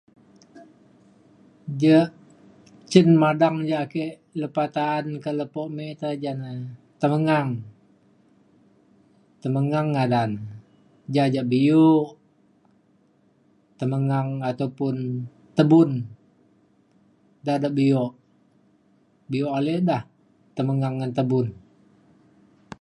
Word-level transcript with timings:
je 1.81 1.97
cin 2.89 3.07
madang 3.21 3.57
ja 3.71 3.77
ake 3.85 4.05
lepa 4.41 4.63
ta’an 4.75 5.05
ke 5.23 5.31
lepo 5.39 5.61
me 5.75 5.85
te 5.99 6.09
ja 6.23 6.31
na 6.41 6.49
temengang. 7.01 7.49
temengan 9.41 9.85
ngadan 9.93 10.31
ja 11.15 11.23
jak 11.33 11.47
bio 11.53 11.85
temengang 13.79 14.29
ataupun 14.49 14.95
tebun 15.57 15.89
da 17.45 17.53
dak 17.63 17.73
bio. 17.79 18.03
bio 19.31 19.45
ale 19.57 19.75
da 19.89 19.99
temengang 20.57 20.95
ngan 20.97 21.11
tebun. 21.17 21.47